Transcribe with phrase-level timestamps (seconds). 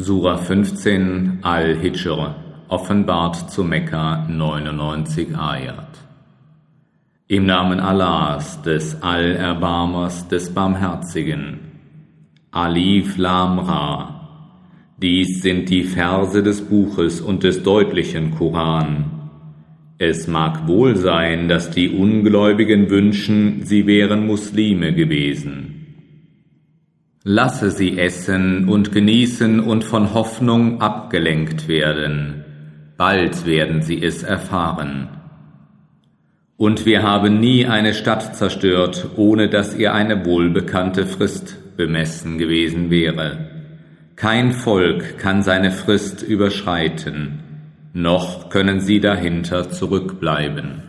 [0.00, 2.36] Sura 15 Al-Hijr
[2.68, 5.88] offenbart zu Mekka 99 Ayat.
[7.26, 11.58] Im Namen Allahs, des Allerbarmers, des Barmherzigen.
[12.52, 14.20] Alif Lam Ra.
[15.02, 19.10] Dies sind die Verse des Buches und des deutlichen Koran.
[19.98, 25.77] Es mag wohl sein, dass die Ungläubigen wünschen, sie wären Muslime gewesen.
[27.24, 32.44] Lasse sie essen und genießen und von Hoffnung abgelenkt werden.
[32.96, 35.08] Bald werden sie es erfahren.
[36.56, 42.90] Und wir haben nie eine Stadt zerstört, ohne dass ihr eine wohlbekannte Frist bemessen gewesen
[42.90, 43.48] wäre.
[44.16, 47.38] Kein Volk kann seine Frist überschreiten,
[47.92, 50.82] noch können sie dahinter zurückbleiben.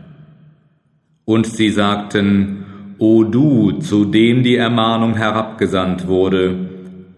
[1.26, 2.59] Und sie sagten,
[2.99, 6.70] O du, zu dem die Ermahnung herabgesandt wurde,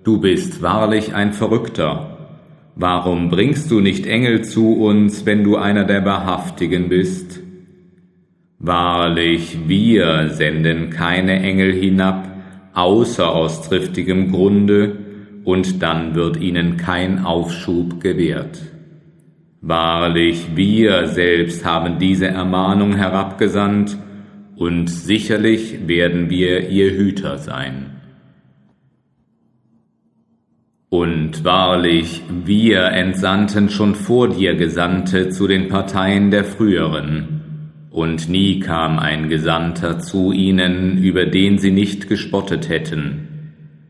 [0.03, 2.17] du bist wahrlich ein Verrückter.
[2.75, 7.39] Warum bringst du nicht Engel zu uns, wenn du einer der Wahrhaftigen bist?
[8.59, 12.29] Wahrlich, wir senden keine Engel hinab,
[12.75, 14.99] außer aus triftigem Grunde,
[15.43, 18.59] und dann wird ihnen kein Aufschub gewährt.
[19.61, 23.97] Wahrlich, wir selbst haben diese Ermahnung herabgesandt,
[24.61, 27.99] und sicherlich werden wir ihr Hüter sein.
[30.89, 38.59] Und wahrlich, wir entsandten schon vor dir Gesandte zu den Parteien der früheren, und nie
[38.59, 43.29] kam ein Gesandter zu ihnen, über den sie nicht gespottet hätten.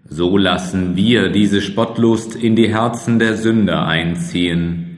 [0.05, 4.90] So lassen wir diese Spottlust in die Herzen der Sünder einziehen,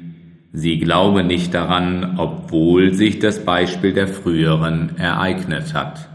[0.55, 6.07] Sie glauben nicht daran, obwohl sich das Beispiel der früheren ereignet hat.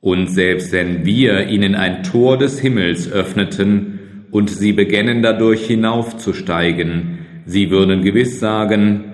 [0.00, 3.98] Und selbst wenn wir ihnen ein Tor des Himmels öffneten
[4.30, 9.04] und sie begännen dadurch hinaufzusteigen, sie würden gewiss sagen,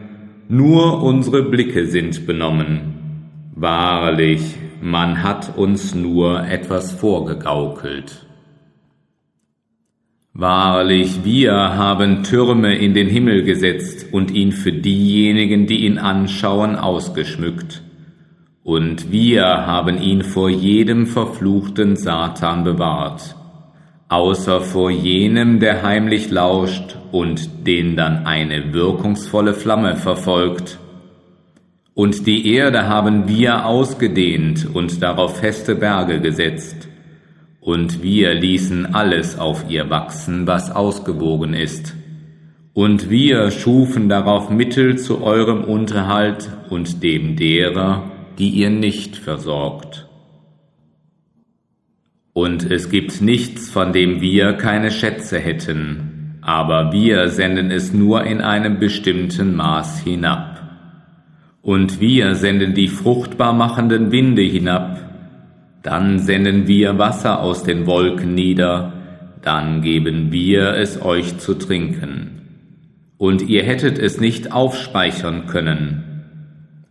[0.49, 3.51] nur unsere Blicke sind benommen.
[3.57, 8.27] Wahrlich, man hat uns nur etwas vorgegaukelt.
[10.37, 16.75] Wahrlich, wir haben Türme in den Himmel gesetzt und ihn für diejenigen, die ihn anschauen,
[16.75, 17.83] ausgeschmückt.
[18.65, 23.37] Und wir haben ihn vor jedem verfluchten Satan bewahrt,
[24.09, 30.81] außer vor jenem, der heimlich lauscht und den dann eine wirkungsvolle Flamme verfolgt.
[31.95, 36.89] Und die Erde haben wir ausgedehnt und darauf feste Berge gesetzt
[37.65, 41.95] und wir ließen alles auf ihr wachsen, was ausgewogen ist.
[42.75, 50.07] Und wir schufen darauf Mittel zu eurem Unterhalt und dem derer, die ihr nicht versorgt.
[52.35, 58.25] Und es gibt nichts, von dem wir keine Schätze hätten, aber wir senden es nur
[58.25, 60.61] in einem bestimmten Maß hinab.
[61.63, 65.14] Und wir senden die fruchtbar machenden Winde hinab,
[65.85, 68.95] dann senden wir Wasser aus den Wolken nieder,
[69.43, 72.41] dann geben wir es euch zu trinken.
[73.19, 76.03] Und ihr hättet es nicht aufspeichern können.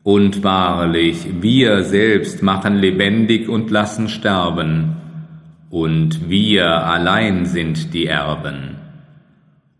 [0.03, 4.97] Und wahrlich, wir selbst machen lebendig und lassen sterben,
[5.71, 8.75] und wir allein sind die Erben.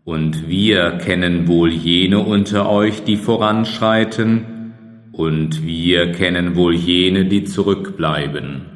[0.02, 4.72] Und wir kennen wohl jene unter euch, die voranschreiten,
[5.12, 8.73] und wir kennen wohl jene, die zurückbleiben.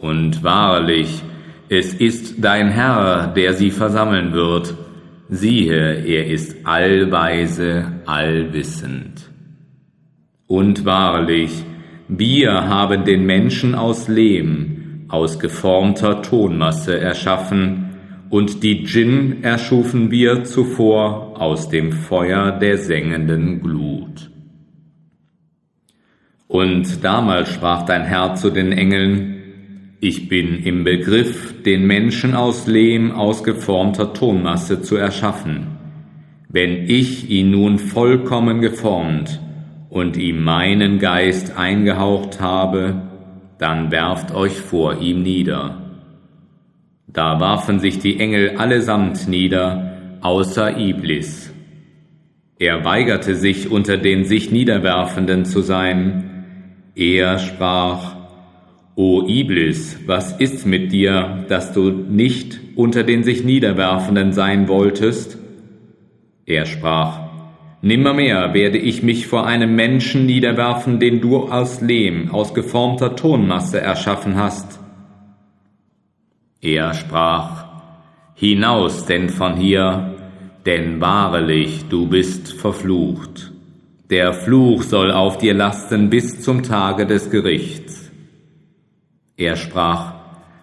[0.00, 1.22] Und wahrlich,
[1.68, 4.74] es ist dein Herr, der sie versammeln wird.
[5.28, 9.30] Siehe, er ist allweise, allwissend.
[10.46, 11.52] Und wahrlich,
[12.08, 17.86] wir haben den Menschen aus Lehm, aus geformter Tonmasse erschaffen,
[18.30, 24.30] und die Djinn erschufen wir zuvor aus dem Feuer der sengenden Glut.
[26.46, 29.39] Und damals sprach dein Herr zu den Engeln,
[30.00, 35.66] ich bin im Begriff, den Menschen aus Lehm aus geformter Tonmasse zu erschaffen.
[36.48, 39.40] Wenn ich ihn nun vollkommen geformt
[39.90, 43.02] und ihm meinen Geist eingehaucht habe,
[43.58, 45.82] dann werft euch vor ihm nieder.
[47.06, 51.52] Da warfen sich die Engel allesamt nieder, außer Iblis.
[52.58, 56.44] Er weigerte sich, unter den sich Niederwerfenden zu sein.
[56.94, 58.19] Er sprach,
[58.96, 65.38] O Iblis, was ist mit dir, dass du nicht unter den sich Niederwerfenden sein wolltest?
[66.44, 67.30] Er sprach,
[67.82, 73.80] Nimmermehr werde ich mich vor einem Menschen niederwerfen, den du aus Lehm, aus geformter Tonmasse
[73.80, 74.80] erschaffen hast.
[76.60, 77.64] Er sprach,
[78.34, 80.14] Hinaus denn von hier,
[80.66, 83.50] denn wahrlich, du bist verflucht.
[84.10, 88.09] Der Fluch soll auf dir lasten bis zum Tage des Gerichts.
[89.40, 90.12] Er sprach,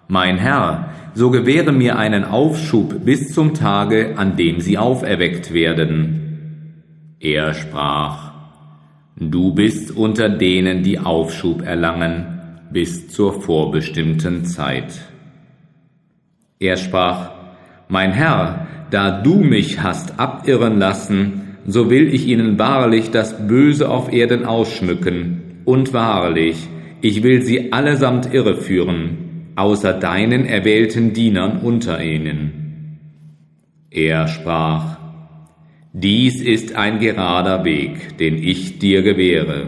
[0.06, 6.84] Mein Herr, so gewähre mir einen Aufschub bis zum Tage, an dem sie auferweckt werden.
[7.18, 8.30] Er sprach,
[9.16, 12.38] Du bist unter denen, die Aufschub erlangen,
[12.70, 15.00] bis zur vorbestimmten Zeit.
[16.60, 17.32] Er sprach,
[17.88, 23.90] Mein Herr, da du mich hast abirren lassen, so will ich ihnen wahrlich das Böse
[23.90, 26.68] auf Erden ausschmücken, und wahrlich,
[27.00, 33.00] ich will sie allesamt irreführen, außer deinen erwählten Dienern unter ihnen.
[33.90, 34.98] Er sprach,
[35.92, 39.66] Dies ist ein gerader Weg, den ich dir gewähre.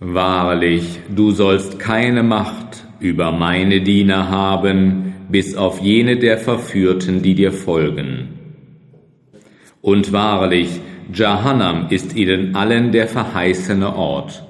[0.00, 7.34] Wahrlich, du sollst keine Macht über meine Diener haben, bis auf jene der Verführten, die
[7.34, 8.28] dir folgen.
[9.80, 10.68] Und wahrlich,
[11.12, 14.45] Jahannam ist ihnen allen der verheißene Ort.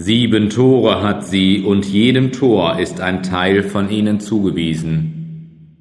[0.00, 5.74] Sieben Tore hat sie, und jedem Tor ist ein Teil von ihnen zugewiesen.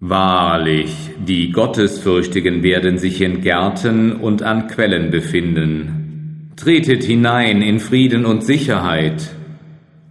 [0.00, 0.94] Wahrlich,
[1.26, 6.50] die Gottesfürchtigen werden sich in Gärten und an Quellen befinden.
[6.56, 9.34] Tretet hinein in Frieden und Sicherheit,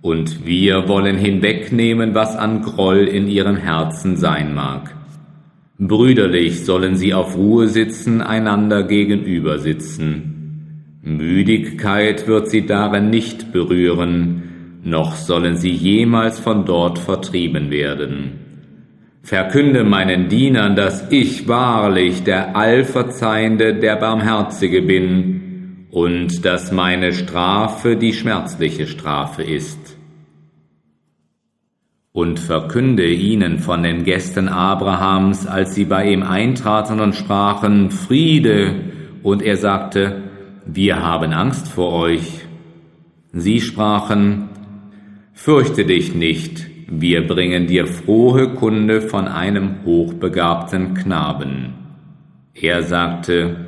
[0.02, 4.96] und wir wollen hinwegnehmen, was an Groll in ihren Herzen sein mag.
[5.78, 10.31] Brüderlich sollen sie auf Ruhe sitzen, einander gegenüber sitzen
[11.04, 18.40] Müdigkeit wird sie darin nicht berühren, noch sollen sie jemals von dort vertrieben werden.
[19.24, 27.96] Verkünde meinen Dienern, dass ich wahrlich der Allverzeihende, der Barmherzige bin, und dass meine Strafe
[27.96, 29.98] die schmerzliche Strafe ist.
[32.14, 38.76] Und verkünde ihnen von den Gästen Abrahams, als sie bei ihm eintraten und sprachen, Friede,
[39.24, 40.31] und er sagte,
[40.66, 42.46] wir haben Angst vor euch.
[43.34, 44.50] Sie sprachen,
[45.34, 51.74] Fürchte dich nicht, wir bringen dir frohe Kunde von einem hochbegabten Knaben.
[52.54, 53.68] Er sagte,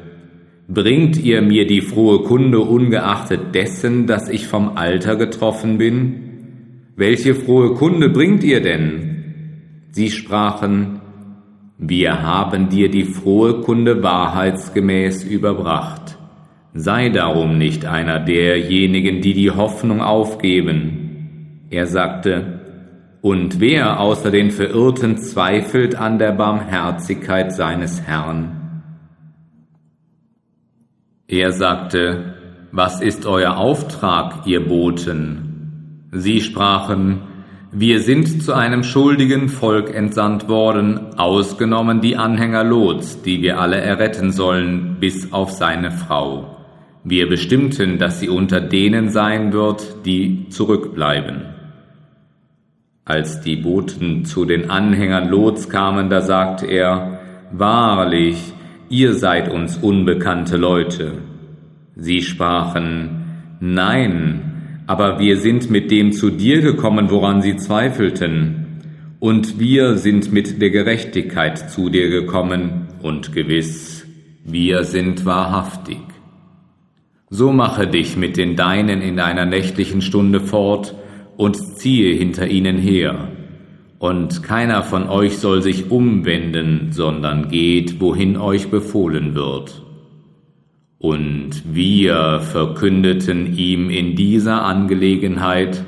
[0.67, 6.19] Bringt ihr mir die frohe Kunde ungeachtet dessen, dass ich vom Alter getroffen bin?
[6.95, 9.89] Welche frohe Kunde bringt ihr denn?
[9.91, 11.01] Sie sprachen,
[11.77, 16.17] Wir haben dir die frohe Kunde wahrheitsgemäß überbracht.
[16.75, 21.67] Sei darum nicht einer derjenigen, die die Hoffnung aufgeben.
[21.69, 22.61] Er sagte,
[23.21, 28.81] und wer außer den Verirrten zweifelt an der Barmherzigkeit seines Herrn?
[31.27, 32.33] Er sagte,
[32.71, 36.09] was ist euer Auftrag, ihr Boten?
[36.11, 37.21] Sie sprachen,
[37.71, 43.77] wir sind zu einem schuldigen Volk entsandt worden, ausgenommen die Anhänger Lots, die wir alle
[43.77, 46.62] erretten sollen, bis auf seine Frau.
[47.03, 51.41] Wir bestimmten, dass sie unter denen sein wird, die zurückbleiben.
[53.03, 57.19] Als die Boten zu den Anhängern Lots kamen, da sagte er,
[57.51, 58.37] Wahrlich,
[58.87, 61.17] ihr seid uns unbekannte Leute.
[61.95, 68.59] Sie sprachen, Nein, aber wir sind mit dem zu dir gekommen, woran sie zweifelten,
[69.19, 74.07] und wir sind mit der Gerechtigkeit zu dir gekommen, und gewiss,
[74.45, 76.12] wir sind wahrhaftig.
[77.35, 80.93] So mache dich mit den Deinen in einer nächtlichen Stunde fort
[81.35, 83.27] und ziehe hinter ihnen her.
[83.97, 89.81] Und keiner von euch soll sich umwenden, sondern geht, wohin euch befohlen wird.
[90.99, 95.83] Und wir verkündeten ihm in dieser Angelegenheit,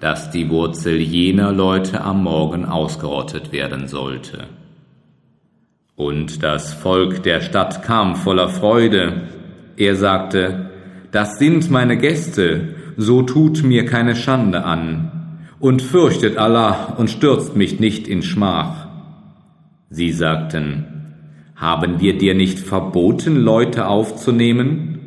[0.00, 4.48] dass die Wurzel jener Leute am Morgen ausgerottet werden sollte.
[5.96, 9.28] Und das Volk der Stadt kam voller Freude.
[9.78, 10.69] Er sagte,
[11.12, 15.10] das sind meine Gäste, so tut mir keine Schande an,
[15.58, 18.88] und fürchtet Allah und stürzt mich nicht in Schmach.
[19.90, 20.86] Sie sagten,
[21.56, 24.98] haben wir dir nicht verboten, Leute aufzunehmen?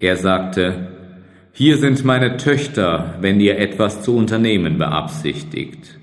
[0.00, 0.88] Er sagte,
[1.52, 5.98] hier sind meine Töchter, wenn ihr etwas zu unternehmen beabsichtigt.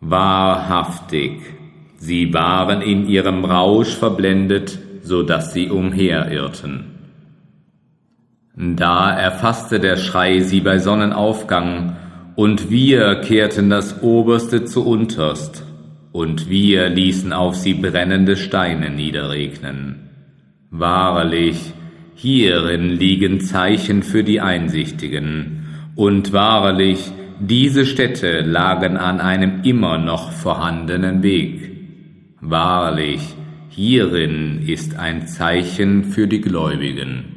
[0.00, 1.40] Wahrhaftig,
[1.98, 6.95] sie waren in ihrem Rausch verblendet, so dass sie umherirrten.
[8.58, 11.96] Da erfasste der Schrei sie bei Sonnenaufgang,
[12.36, 15.62] und wir kehrten das Oberste zu unterst,
[16.12, 20.08] und wir ließen auf sie brennende Steine niederregnen.
[20.70, 21.74] Wahrlich,
[22.14, 30.32] hierin liegen Zeichen für die Einsichtigen, und wahrlich, diese Städte lagen an einem immer noch
[30.32, 31.72] vorhandenen Weg.
[32.40, 33.20] Wahrlich,
[33.68, 37.35] hierin ist ein Zeichen für die Gläubigen.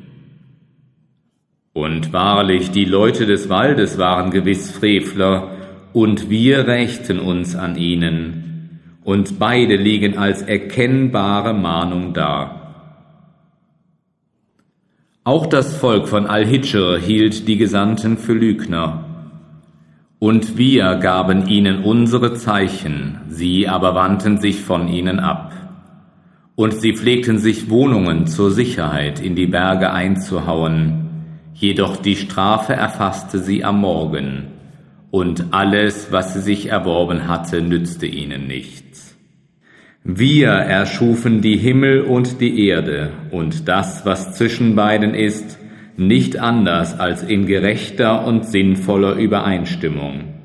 [1.74, 5.56] Und wahrlich, die Leute des Waldes waren gewiss Frevler,
[5.94, 12.60] und wir rächten uns an ihnen, und beide liegen als erkennbare Mahnung da.
[15.24, 19.06] Auch das Volk von Al-Hijr hielt die Gesandten für Lügner.
[20.18, 25.54] Und wir gaben ihnen unsere Zeichen, sie aber wandten sich von ihnen ab.
[26.56, 31.09] Und sie pflegten sich Wohnungen zur Sicherheit in die Berge einzuhauen,
[31.60, 34.48] jedoch die Strafe erfasste sie am Morgen,
[35.12, 39.18] und alles, was sie sich erworben hatte, nützte ihnen nichts.
[40.04, 45.58] Wir erschufen die Himmel und die Erde und das, was zwischen beiden ist,
[45.98, 50.36] nicht anders als in gerechter und sinnvoller Übereinstimmung.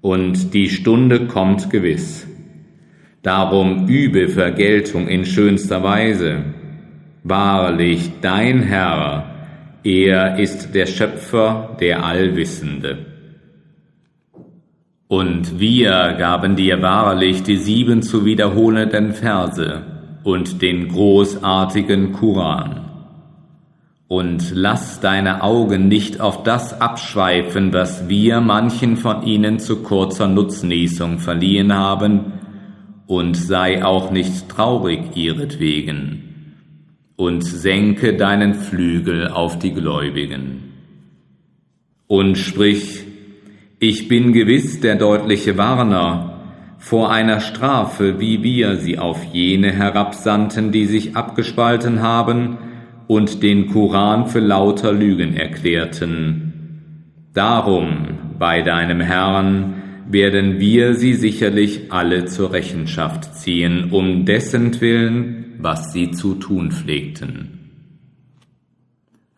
[0.00, 2.26] Und die Stunde kommt gewiss.
[3.22, 6.44] Darum übe Vergeltung in schönster Weise.
[7.24, 9.33] Wahrlich, dein Herr,
[9.84, 13.06] er ist der Schöpfer, der Allwissende.
[15.06, 19.82] Und wir gaben dir wahrlich die sieben zu wiederholenden Verse
[20.24, 22.80] und den großartigen Koran.
[24.08, 30.28] Und lass deine Augen nicht auf das abschweifen, was wir manchen von ihnen zu kurzer
[30.28, 32.32] Nutznießung verliehen haben,
[33.06, 36.33] und sei auch nicht traurig ihretwegen,
[37.16, 40.72] und senke deinen Flügel auf die Gläubigen.
[42.06, 43.04] Und sprich,
[43.78, 46.40] ich bin gewiss der deutliche Warner
[46.78, 52.58] vor einer Strafe, wie wir sie auf jene herabsandten, die sich abgespalten haben
[53.06, 56.52] und den Koran für lauter Lügen erklärten.
[57.32, 65.43] Darum, bei deinem Herrn, werden wir sie sicherlich alle zur Rechenschaft ziehen, um dessen Willen,
[65.58, 67.64] was sie zu tun pflegten.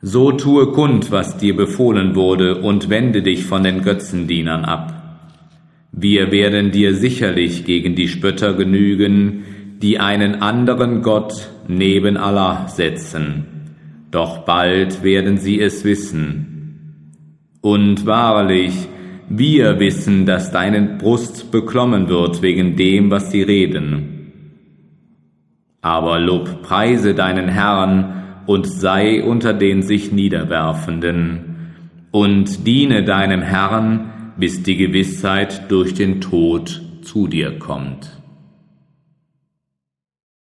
[0.03, 4.93] So tue kund, was dir befohlen wurde, und wende dich von den Götzendienern ab.
[5.91, 9.45] Wir werden dir sicherlich gegen die Spötter genügen,
[9.81, 13.47] die einen anderen Gott neben Allah setzen.
[14.11, 16.47] Doch bald werden sie es wissen.
[17.61, 18.73] Und wahrlich,
[19.29, 24.16] wir wissen, dass deine Brust beklommen wird wegen dem, was sie reden.
[25.87, 31.75] Aber lob preise deinen Herrn, und sei unter den sich Niederwerfenden
[32.11, 38.11] und diene deinem Herrn, bis die Gewissheit durch den Tod zu dir kommt.